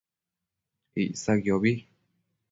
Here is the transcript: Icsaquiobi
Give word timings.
Icsaquiobi 1.03 1.73